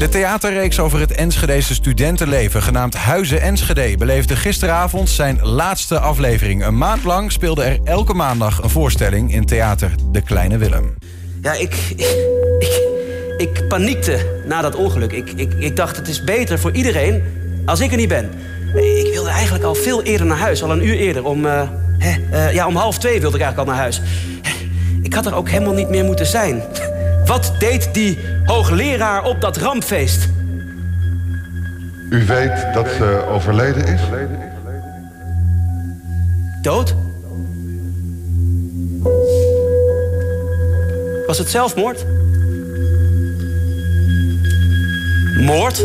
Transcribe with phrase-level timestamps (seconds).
[0.00, 6.64] De theaterreeks over het Enschedese studentenleven, genaamd Huizen Enschede, beleefde gisteravond zijn laatste aflevering.
[6.64, 10.94] Een maand lang speelde er elke maandag een voorstelling in theater De Kleine Willem.
[11.42, 11.74] Ja, ik,
[12.58, 12.80] ik,
[13.36, 15.12] ik, paniekte na dat ongeluk.
[15.12, 17.22] Ik, ik, ik dacht, het is beter voor iedereen
[17.66, 18.30] als ik er niet ben.
[18.74, 21.24] Ik wilde eigenlijk al veel eerder naar huis, al een uur eerder.
[21.24, 21.62] Om, eh,
[21.98, 24.02] hè, eh, ja, om half twee wilde ik eigenlijk al naar huis.
[25.02, 26.62] Ik had er ook helemaal niet meer moeten zijn.
[27.24, 28.18] Wat deed die
[28.50, 30.28] hoogleraar op dat rampfeest?
[32.10, 34.00] U weet dat ze overleden is?
[36.62, 36.94] Dood?
[41.26, 42.04] Was het zelfmoord?
[45.40, 45.78] Moord?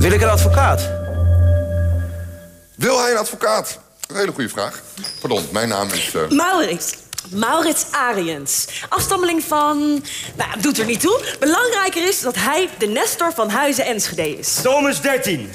[0.00, 0.90] Wil ik een advocaat?
[2.76, 3.78] Wil hij een advocaat?
[4.08, 4.82] Een hele goede vraag.
[5.20, 6.14] Pardon, mijn naam is...
[6.14, 6.28] Uh...
[6.28, 6.94] Maurits.
[7.30, 8.66] Maurits Ariens.
[8.88, 10.04] Afstammeling van...
[10.36, 11.20] Nou, doet er niet toe.
[11.40, 14.54] Belangrijker is dat hij de Nestor van Huizen Enschede is.
[14.62, 15.50] Thomas 13.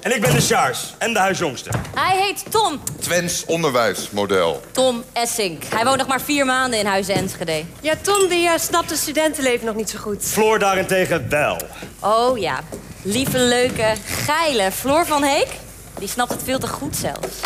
[0.00, 1.70] En ik ben de Charles en de huisjongste.
[1.94, 2.80] Hij heet Tom.
[3.00, 4.62] Twents onderwijsmodel.
[4.72, 5.64] Tom Essink.
[5.64, 7.64] Hij woont nog maar vier maanden in Huizen Enschede.
[7.80, 10.24] Ja, Tom die uh, snapt het studentenleven nog niet zo goed.
[10.24, 11.56] Floor daarentegen wel.
[12.00, 12.60] Oh ja,
[13.02, 15.48] lieve, leuke, geile Floor van Heek.
[15.98, 17.36] Die snapt het veel te goed zelfs.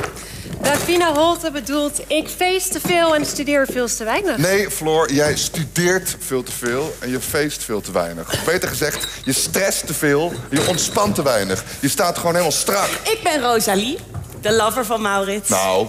[0.63, 4.37] Davina Holte bedoelt, ik feest te veel en studeer veel te weinig.
[4.37, 8.33] Nee, Floor, jij studeert veel te veel en je feest veel te weinig.
[8.33, 11.65] Of beter gezegd, je stresst te veel, je ontspant te weinig.
[11.81, 12.89] Je staat gewoon helemaal strak.
[13.03, 13.99] Ik ben Rosalie,
[14.41, 15.49] de lover van Maurits.
[15.49, 15.87] Nou.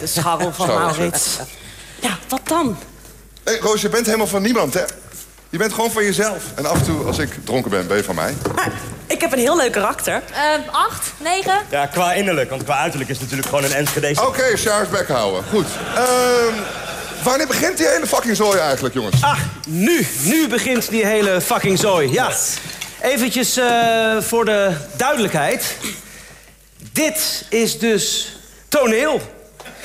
[0.00, 1.38] De scharrel van Maurits.
[2.00, 2.76] Ja, wat dan?
[3.44, 4.84] Hé, hey, Roos, je bent helemaal van niemand, hè?
[5.50, 6.42] Je bent gewoon van jezelf.
[6.54, 8.34] En af en toe, als ik dronken ben, ben je van mij.
[8.54, 8.72] Maar
[9.12, 10.22] ik heb een heel leuk karakter.
[10.30, 11.58] Uh, acht, negen?
[11.70, 12.50] Ja, qua innerlijk.
[12.50, 14.10] Want qua uiterlijk is het natuurlijk gewoon een Enschede.
[14.10, 15.44] Oké, okay, Charles bek houden.
[15.50, 15.66] Goed.
[15.94, 16.02] Uh,
[17.22, 19.22] wanneer begint die hele fucking zooi eigenlijk, jongens?
[19.22, 20.06] Ah, nu.
[20.22, 22.12] Nu begint die hele fucking zooi.
[22.12, 22.30] Ja.
[23.00, 25.76] Eventjes uh, voor de duidelijkheid.
[26.92, 28.36] Dit is dus
[28.68, 29.20] toneel.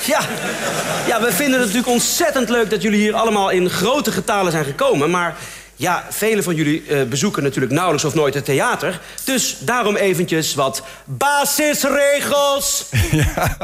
[0.06, 0.20] Ja.
[1.08, 4.66] ja, we vinden het natuurlijk ontzettend leuk dat jullie hier allemaal in grote getalen zijn
[4.66, 5.10] gekomen.
[5.10, 5.36] Maar
[5.78, 9.02] ja, velen van jullie uh, bezoeken natuurlijk nauwelijks of nooit het theater.
[9.24, 12.86] Dus daarom eventjes wat basisregels.
[13.18, 13.58] Ja,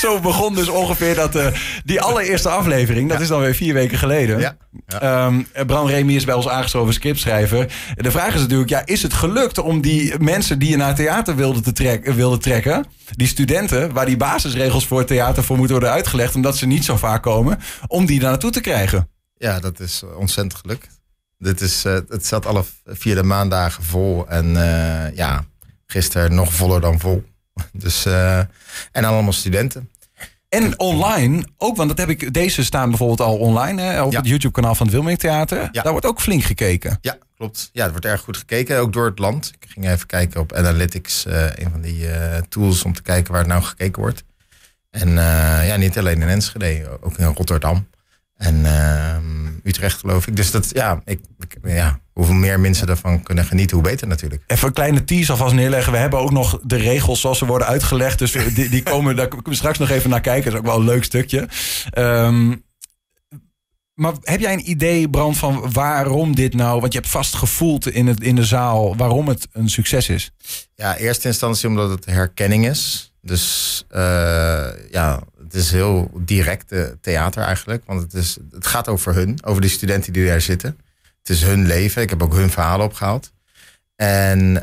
[0.00, 1.46] zo begon dus ongeveer dat, uh,
[1.84, 3.08] die allereerste aflevering.
[3.08, 3.22] Dat ja.
[3.22, 4.38] is dan weer vier weken geleden.
[4.38, 4.56] Ja.
[4.86, 5.26] Ja.
[5.26, 7.72] Um, Bram Remy is bij ons aangeschoven scriptschrijver.
[7.94, 10.96] De vraag is natuurlijk, ja, is het gelukt om die mensen die je naar het
[10.96, 12.84] theater wilden, te trek, wilden trekken...
[13.10, 16.34] die studenten, waar die basisregels voor het theater voor moeten worden uitgelegd...
[16.34, 19.08] omdat ze niet zo vaak komen, om die daar naartoe te krijgen?
[19.38, 20.95] Ja, dat is ontzettend gelukt.
[21.38, 24.28] Dit is, uh, het zat alle vier de maandagen vol.
[24.28, 25.44] En uh, ja,
[25.86, 27.24] gisteren nog voller dan vol.
[27.72, 28.38] Dus, uh,
[28.92, 29.90] en allemaal studenten.
[30.48, 34.18] En online ook, want dat heb ik, deze staan bijvoorbeeld al online hè, op ja.
[34.18, 35.68] het YouTube-kanaal van het Wilming Theater.
[35.72, 35.82] Ja.
[35.82, 36.98] Daar wordt ook flink gekeken.
[37.00, 37.70] Ja, klopt.
[37.72, 39.52] Ja, het wordt erg goed gekeken, ook door het land.
[39.60, 42.08] Ik ging even kijken op Analytics, een van die
[42.48, 44.24] tools om te kijken waar het nou gekeken wordt.
[44.90, 45.10] En
[45.66, 47.86] ja, niet alleen in Enschede, ook in Rotterdam.
[48.36, 49.16] En uh,
[49.62, 50.36] Utrecht geloof ik.
[50.36, 54.42] Dus dat, ja, ik, ik, ja, hoeveel meer mensen ervan kunnen genieten, hoe beter natuurlijk.
[54.46, 55.92] Even een kleine tease alvast neerleggen.
[55.92, 58.18] We hebben ook nog de regels zoals ze worden uitgelegd.
[58.18, 60.44] Dus die, die komen, daar kunnen we straks nog even naar kijken.
[60.44, 61.48] Dat is ook wel een leuk stukje.
[61.98, 62.64] Um,
[63.94, 66.80] maar heb jij een idee, Brand, van waarom dit nou...
[66.80, 70.32] want je hebt vast gevoeld in, het, in de zaal waarom het een succes is.
[70.74, 73.12] Ja, eerste instantie omdat het herkenning is.
[73.20, 77.82] Dus uh, ja, het is heel direct theater eigenlijk.
[77.86, 80.78] Want het, is, het gaat over hun, over de studenten die daar zitten.
[81.18, 82.02] Het is hun leven.
[82.02, 83.32] Ik heb ook hun verhalen opgehaald.
[83.96, 84.62] En uh,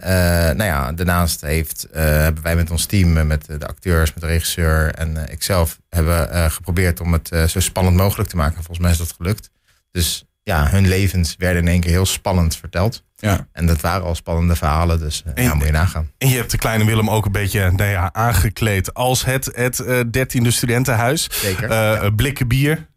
[0.49, 4.29] nou ja, daarnaast heeft, uh, hebben wij met ons team, met de acteurs, met de
[4.29, 8.55] regisseur en ikzelf, hebben geprobeerd om het zo spannend mogelijk te maken.
[8.55, 9.49] Volgens mij is dat gelukt.
[9.91, 13.03] Dus ja, hun levens werden in één keer heel spannend verteld.
[13.23, 13.47] Ja.
[13.51, 16.11] En dat waren al spannende verhalen, dus en, ja, moet je nagaan.
[16.17, 19.83] En je hebt de kleine Willem ook een beetje nou ja, aangekleed als het, het
[20.13, 21.27] dertiende studentenhuis.
[21.31, 21.71] Zeker.
[21.71, 22.09] Ja.
[22.09, 22.87] Blikken bier,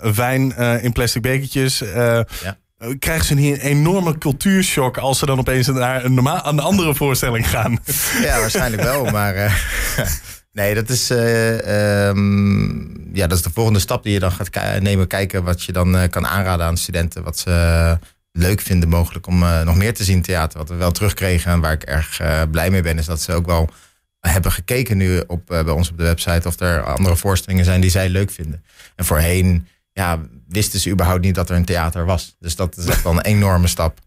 [0.00, 1.78] wijn in plastic bekertjes.
[1.78, 2.26] ja
[2.98, 6.94] krijgen ze een enorme cultuurshock als ze dan opeens naar een normaal, aan de andere
[6.94, 7.78] voorstelling gaan?
[8.22, 9.04] Ja, waarschijnlijk wel.
[9.04, 9.54] Maar uh,
[10.52, 14.80] nee, dat is, uh, um, ja, dat is de volgende stap die je dan gaat
[14.80, 15.06] nemen.
[15.06, 17.22] Kijken wat je dan uh, kan aanraden aan studenten.
[17.22, 17.98] Wat ze
[18.36, 20.58] leuk vinden mogelijk om nog meer te zien theater.
[20.58, 23.46] Wat we wel terugkregen en waar ik erg blij mee ben, is dat ze ook
[23.46, 23.68] wel
[24.20, 27.90] hebben gekeken nu op, bij ons op de website of er andere voorstellingen zijn die
[27.90, 28.64] zij leuk vinden.
[28.96, 32.36] En voorheen ja, wisten ze überhaupt niet dat er een theater was.
[32.38, 33.98] Dus dat is echt wel een enorme stap.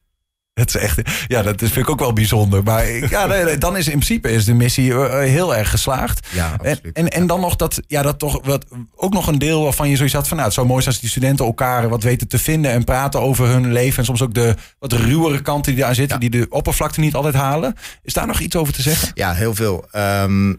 [0.60, 2.64] Het is echt, ja, dat is, vind ik ook wel bijzonder.
[2.64, 6.28] Maar ja, dan is in principe is de missie eh, heel erg geslaagd.
[6.32, 6.90] Ja, absoluut.
[6.94, 8.66] en, en dan nog dat, ja, dat toch wat,
[8.96, 11.04] ook nog een deel waarvan je zoiets had van, nou, het zou mooi zijn als
[11.04, 14.34] die studenten elkaar wat weten te vinden en praten over hun leven en soms ook
[14.34, 17.76] de wat ruwere kanten die daar zitten, die de oppervlakte niet altijd halen.
[18.04, 19.12] Is daar nog iets over te zeggen?
[19.14, 19.88] Ja, heel veel.
[19.92, 20.54] Ehm,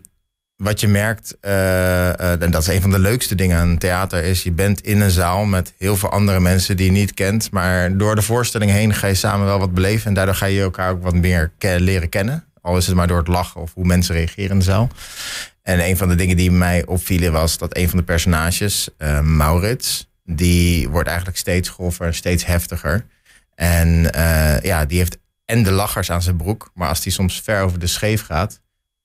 [0.60, 4.24] wat je merkt, eh, eh, en dat is een van de leukste dingen aan theater,
[4.24, 7.50] is je bent in een zaal met heel veel andere mensen die je niet kent.
[7.50, 10.06] Maar door de voorstelling heen ga je samen wel wat beleven.
[10.06, 12.44] En daardoor ga je elkaar ook wat meer leren kennen.
[12.60, 14.88] Al is het maar door het lachen of hoe mensen reageren in de zaal.
[15.62, 19.20] En een van de dingen die mij opvielen was dat een van de personages, eh,
[19.20, 23.04] Maurits, die wordt eigenlijk steeds groffer en steeds heftiger.
[23.54, 24.10] En
[24.62, 26.70] ja, die heeft en de lachers aan zijn broek.
[26.74, 28.60] Maar als die soms ver over de scheef gaat,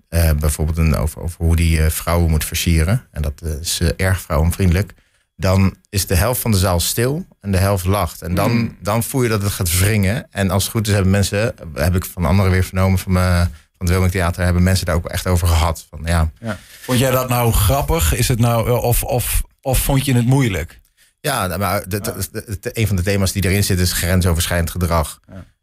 [0.10, 3.08] eh, bijvoorbeeld een, over, over hoe die eh, vrouwen moet versieren.
[3.12, 4.94] En dat is eh, erg vrouwenvriendelijk.
[5.38, 8.22] Dan is de helft van de zaal stil en de helft lacht.
[8.22, 10.28] En dan, dan voel je dat het gaat wringen.
[10.32, 13.40] En als het goed is hebben mensen, heb ik van anderen weer vernomen van, me,
[13.50, 15.86] van het Wilming Theater, hebben mensen daar ook echt over gehad.
[15.90, 16.32] Van, ja,
[16.82, 18.14] Vond jij dat nou grappig?
[18.14, 20.80] Is het nou, of, of, of vond je het moeilijk?
[21.20, 23.92] Ja, nou, maar de, de- de- de- een van de thema's die erin zit is
[23.94, 25.20] grensoverschrijdend gedrag.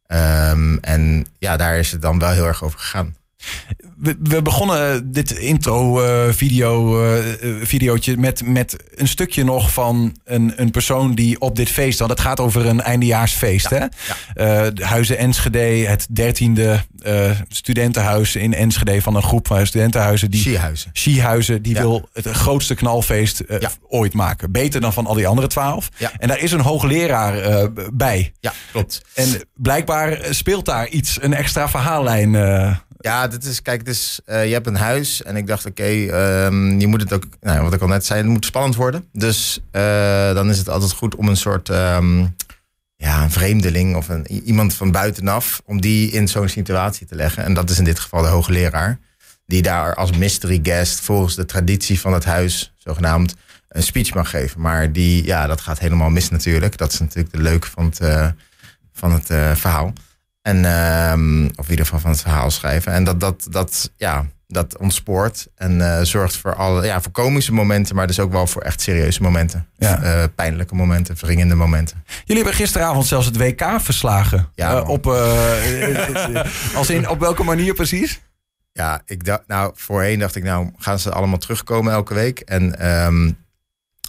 [0.06, 3.16] Ehm, en ja, daar is het dan wel heel erg over gegaan.
[3.96, 9.72] We, we begonnen dit intro eh, video, eh, eh, videootje met, met een stukje nog
[9.72, 13.70] van een, een persoon die op dit feest, want het gaat over een eindejaarsfeest.
[13.70, 13.86] hè?
[14.84, 16.80] Huizen Enschede, het dertiende
[17.48, 20.30] studentenhuis in Enschede van een groep van studentenhuizen.
[20.30, 20.40] Die.
[20.92, 21.80] Skiehuizen, die Ja.
[21.80, 23.42] wil het grootste knalfeest
[23.88, 24.52] ooit maken.
[24.52, 25.88] Beter dan van al die andere twaalf.
[26.18, 28.32] En daar is een hoogleraar bij.
[28.40, 29.02] Ja, klopt.
[29.14, 32.34] En blijkbaar speelt daar iets, een extra verhaallijn.
[33.02, 36.80] Ja, dit is, kijk, is, eh, je hebt een huis en ik dacht, oké, ehm,
[36.80, 39.08] je moet het ook, nou, wat ik al net zei, het moet spannend worden.
[39.12, 42.26] Dus eh, dan is het altijd goed om een soort, ehm,
[42.96, 47.44] ja, een vreemdeling of een, iemand van buitenaf, om die in zo'n situatie te leggen.
[47.44, 48.98] En dat is in dit geval de hoogleraar,
[49.46, 53.34] die daar als mystery guest volgens de traditie van het huis, zogenaamd,
[53.68, 54.60] een speech mag geven.
[54.60, 56.76] Maar die, ja, dat gaat helemaal mis natuurlijk.
[56.76, 58.28] Dat is natuurlijk de leuke van het, eh,
[58.92, 59.26] van het
[59.58, 59.92] verhaal.
[60.42, 62.92] En, ehm, of in ieder geval van het verhaal schrijven.
[62.92, 67.52] En dat, dat, dat, ja, dat ontspoort en eh, zorgt voor, alle, ja, voor komische
[67.52, 69.68] momenten, maar dus ook wel voor echt serieuze momenten.
[69.76, 70.02] Ja.
[70.02, 72.04] Eh, pijnlijke momenten, wringende momenten.
[72.24, 74.48] Jullie hebben gisteravond zelfs het WK verslagen.
[74.54, 75.06] Ja, Eh, op,
[76.76, 78.20] als in, op welke manier precies?
[78.72, 82.40] Ja, ik dacht, nou, voorheen dacht ik, nou, gaan ze allemaal terugkomen elke week?
[82.40, 83.26] En ehm,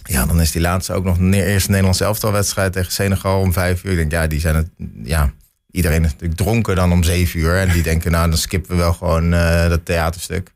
[0.04, 3.84] ja, dan is die laatste ook nog de eerste Nederlands elftalwedstrijd tegen Senegal om vijf
[3.84, 3.90] uur.
[3.90, 4.68] Ik denk, ja, die zijn het,
[5.02, 5.32] ja,
[5.74, 7.56] iedereen is natuurlijk dronken dan om zeven uur.
[7.56, 10.52] En die denken, nou, dan skippen we wel gewoon eh, dat theaterstuk.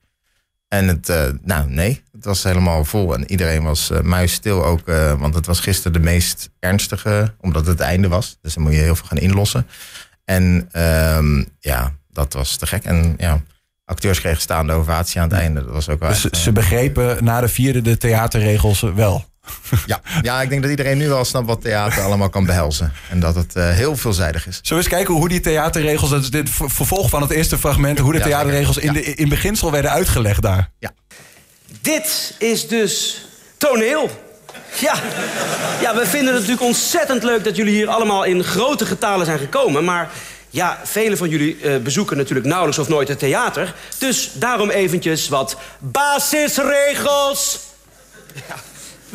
[0.68, 3.14] En het, eh, nou, nee, het was helemaal vol.
[3.14, 4.86] En iedereen was eh muisstil ook,
[5.18, 8.38] want het was gisteren de meest ernstige, omdat het einde was.
[8.42, 9.66] Dus dan moet je heel veel gaan inlossen.
[10.24, 12.84] En ehm, ja, dat was te gek.
[12.84, 13.40] En ja,
[13.84, 15.64] acteurs kregen staande ovatie aan het einde.
[15.64, 19.24] Dat was ook wel Dus ze begrepen na de vierde de theaterregels wel.
[19.86, 20.00] Ja.
[20.22, 22.92] ja, ik denk dat iedereen nu wel snapt wat theater allemaal kan behelzen.
[23.10, 24.60] En dat het eh, heel veelzijdig is.
[24.62, 27.58] Zullen we eens kijken hoe die theaterregels, dat is dit ver- vervolg van het eerste
[27.58, 30.70] fragment, hoe de Ja, theaterregels in, de, in beginsel werden uitgelegd daar.
[31.80, 33.24] Dit is dus
[33.56, 34.10] toneel.
[34.80, 34.94] Ja.
[35.80, 39.38] ja, we vinden het natuurlijk ontzettend leuk dat jullie hier allemaal in grote getalen zijn
[39.38, 39.84] gekomen.
[39.84, 40.10] Maar
[40.50, 43.74] ja, velen van jullie eh, bezoeken natuurlijk nauwelijks of nooit het theater.
[43.98, 47.58] Dus daarom eventjes wat basisregels.
[48.34, 48.54] Ja.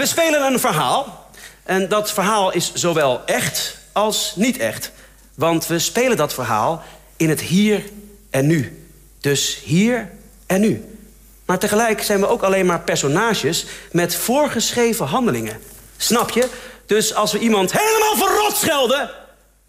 [0.03, 1.27] We spelen een verhaal.
[1.63, 4.91] En dat verhaal is zowel echt als niet echt.
[5.35, 6.83] Want we spelen dat verhaal
[7.17, 7.83] in het hier
[8.29, 8.87] en nu.
[9.19, 10.09] Dus hier
[10.45, 10.97] en nu.
[11.45, 15.59] Maar tegelijk zijn we ook alleen maar personages met voorgeschreven handelingen.
[15.97, 16.47] Snap je?
[16.85, 19.09] Dus als we iemand helemaal verrot schelden,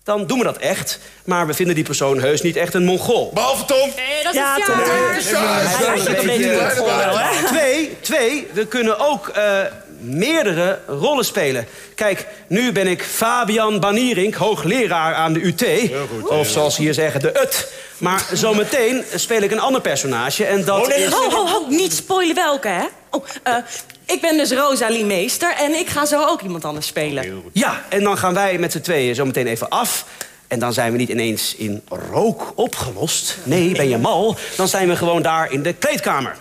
[0.04, 0.98] dan doen we dat echt.
[1.24, 3.30] Maar we vinden die persoon heus niet echt een mongool.
[3.34, 3.90] Behalve Tom.
[3.96, 4.74] Nee, dat is Ja, ja, Tom.
[4.78, 5.16] Hij
[5.96, 9.60] is een beetje- Twee, twee, we kunnen ook eh,
[10.04, 11.66] meerdere rollen spelen.
[11.94, 15.90] Kijk, nu ben ik Fabian Banierink, hoogleraar aan de UT.
[16.28, 17.73] of zoals ze hier zeggen, de UT.
[17.99, 21.12] Maar zometeen speel ik een ander personage en dat is...
[21.12, 22.84] Ho, ho, ho, niet spoilen welke, hè?
[23.11, 23.56] Oh, eh,
[24.06, 27.42] ik ben dus Rosalie Meester en ik ga zo ook iemand anders spelen.
[27.52, 30.04] Ja, en dan gaan wij met z'n tweeën zo meteen even af.
[30.49, 33.37] En dan zijn we niet ineens in rook opgelost.
[33.42, 34.37] Nee, ben je mal?
[34.56, 36.37] Dan zijn we gewoon daar in de kleedkamer.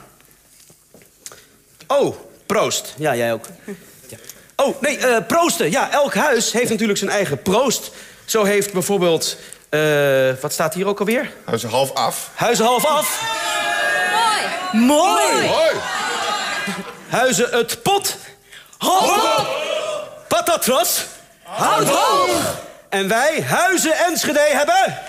[1.88, 2.94] Oh, proost.
[2.98, 3.46] Ja, jij ook.
[4.08, 4.18] Ja.
[4.56, 5.72] Oh, nee, eh, proosten.
[5.72, 7.92] Ja, elk huis heeft natuurlijk zijn eigen proost.
[8.26, 9.38] Zo heeft bijvoorbeeld...
[9.70, 9.80] eh,
[10.42, 11.32] wat staat hier ook alweer?
[11.52, 12.30] Is half af.
[12.34, 13.22] Huizen half af.
[14.72, 15.48] Mooi!
[15.48, 15.72] Hoi.
[17.10, 18.18] Huizen het pot.
[18.78, 19.48] Hoog.
[20.28, 21.06] Patatras.
[21.44, 22.62] Houd hoog.
[22.90, 25.00] En wij, Huizen Enschede, hebben...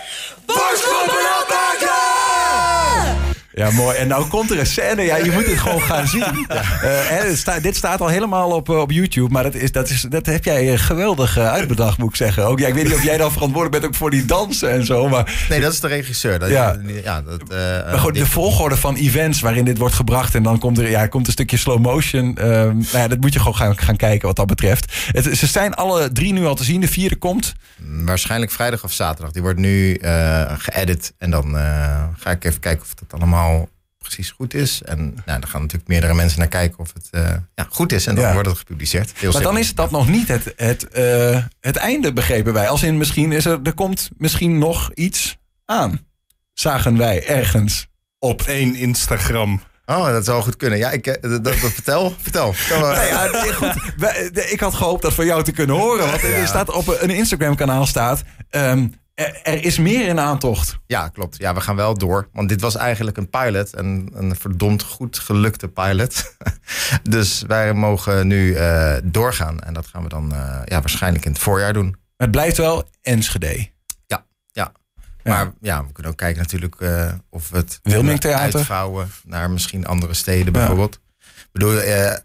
[3.55, 3.97] Ja, mooi.
[3.97, 5.03] En nou komt er een scène.
[5.03, 6.47] Ja, je moet het gewoon gaan zien.
[6.85, 9.33] Uh, dit staat al helemaal op, eh, op YouTube.
[9.33, 12.47] Maar dat, is, dat, is, dat heb jij eh, geweldig uitbedacht, moet ik zeggen.
[12.47, 14.85] Ook, ja, ik weet niet of jij dan verantwoordelijk bent ook voor die dansen en
[14.85, 15.09] zo.
[15.09, 15.47] Maar...
[15.49, 16.39] Nee, dat is de regisseur.
[16.39, 16.77] Dat, ja.
[17.03, 20.35] ja dat, uh, maar goed, de volgorde van events waarin dit wordt gebracht.
[20.35, 22.37] En dan komt er, ja, komt een stukje slow motion.
[22.39, 24.93] Uh, nou ja, dat moet je gewoon gaan, gaan kijken wat dat betreft.
[25.13, 26.81] Het, ze zijn alle drie nu al te zien.
[26.81, 27.55] De vierde komt.
[28.05, 29.33] Waarschijnlijk vrijdag of zaterdag.
[29.33, 30.01] Die wordt nu
[30.59, 31.13] geëdit.
[31.19, 31.55] En dan
[32.19, 33.44] ga ik even kijken of dat allemaal
[33.99, 34.83] precies goed is.
[34.83, 38.07] En nou, dan gaan natuurlijk meerdere mensen naar kijken of het uh, ja, goed is.
[38.07, 39.13] En dan wordt het gepubliceerd.
[39.17, 42.69] Heel maar dan is dat nog niet het, het, uh, het einde, begrepen wij.
[42.69, 46.01] Als in misschien is er, er komt misschien nog iets aan.
[46.53, 47.87] Zagen wij ergens
[48.19, 49.63] op één Instagram.
[49.87, 50.79] Oh, dat zou goed kunnen.
[50.79, 52.55] Ja, ik, eh, dat, dat, vertel, vertel.
[52.81, 53.75] Nee, ja, goed.
[54.51, 56.11] Ik had gehoopt dat van jou te kunnen horen.
[56.11, 58.23] Want er staat op een Instagram-kanaal staat...
[58.51, 60.79] Um, er, is meer in aantocht.
[60.87, 61.37] Ja, klopt.
[61.39, 62.29] Ja, we gaan wel door.
[62.33, 63.75] Want dit was eigenlijk een pilot.
[63.75, 66.37] En een verdomd goed gelukte pilot.
[67.03, 69.61] dus wij mogen nu uh, doorgaan.
[69.61, 71.97] En dat gaan we dan uh, ja, waarschijnlijk in het voorjaar doen.
[72.17, 73.69] Het blijft wel Enschede.
[74.07, 74.73] Ja, ja.
[75.23, 79.87] Maar ja, we kunnen ook kijken natuurlijk uh, of we het Wilmingtheater uitvouwen naar misschien
[79.87, 80.95] andere steden bijvoorbeeld.
[81.19, 81.81] Ik bedoel,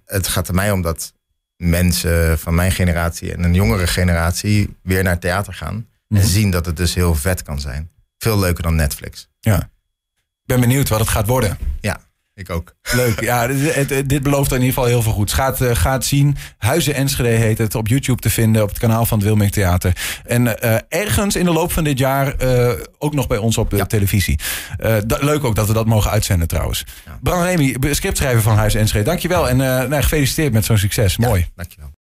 [0.06, 1.14] het gaat er mij om dat
[1.56, 5.88] mensen van mijn generatie en een jongere generatie weer naar theater gaan.
[6.10, 6.26] En mhm.
[6.26, 7.92] zien dat het dus heel vet kan zijn.
[8.18, 9.30] Veel leuker dan Netflix.
[9.40, 9.58] Ja.
[9.58, 11.58] Ik ben benieuwd wat het gaat worden.
[11.82, 12.00] Ja,
[12.34, 12.76] ik ook.
[12.92, 13.20] Leuk.
[13.22, 15.34] Ja, dit, dit belooft in ieder geval heel veel goed.
[15.34, 16.38] Gaat, uh, gaat zien.
[16.58, 17.76] Huizen Enschede heet het.
[17.76, 18.64] Op YouTube te vinden.
[18.64, 20.22] Op het kanaal van het Wilming Theater.
[20.26, 23.70] En uh, ergens in de loop van dit jaar uh, ook nog bij ons op
[23.70, 23.86] de ja.
[23.86, 24.40] televisie.
[25.06, 26.86] leuk ook dat we dat mogen uitzenden trouwens.
[27.06, 27.20] Ja.
[27.22, 29.06] Bram Remy, scriptschrijver van Huizen Enschede.
[29.06, 29.50] Dankjewel.
[29.50, 31.18] En nou, gefeliciteerd met zo'n succes.
[31.18, 31.48] Mooi.
[31.56, 31.99] Dankjewel.